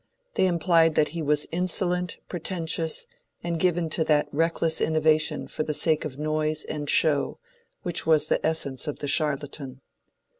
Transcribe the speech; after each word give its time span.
They 0.33 0.47
implied 0.47 0.95
that 0.95 1.09
he 1.09 1.21
was 1.21 1.45
insolent, 1.51 2.17
pretentious, 2.27 3.05
and 3.43 3.59
given 3.59 3.87
to 3.91 4.03
that 4.05 4.27
reckless 4.31 4.81
innovation 4.81 5.47
for 5.47 5.61
the 5.61 5.75
sake 5.75 6.05
of 6.05 6.17
noise 6.17 6.65
and 6.65 6.89
show 6.89 7.37
which 7.83 8.07
was 8.07 8.25
the 8.25 8.43
essence 8.43 8.87
of 8.87 8.97
the 8.97 9.07
charlatan. 9.07 9.81